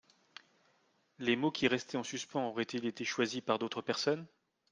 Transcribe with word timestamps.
Les 1.19 1.35
mots 1.35 1.51
qui 1.51 1.67
restaient 1.67 1.95
en 1.99 2.01
suspens 2.01 2.47
auraient-ils 2.49 2.87
été 2.87 3.05
choisis 3.05 3.41
par 3.41 3.59
d’autres 3.59 3.83
personnes? 3.83 4.25